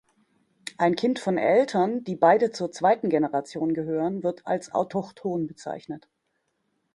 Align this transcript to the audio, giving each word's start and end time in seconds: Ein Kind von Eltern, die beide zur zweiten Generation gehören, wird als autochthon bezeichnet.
Ein 0.79 0.95
Kind 0.95 1.19
von 1.19 1.37
Eltern, 1.37 2.03
die 2.03 2.15
beide 2.15 2.49
zur 2.49 2.71
zweiten 2.71 3.09
Generation 3.11 3.75
gehören, 3.75 4.23
wird 4.23 4.47
als 4.47 4.73
autochthon 4.73 5.45
bezeichnet. 5.45 6.09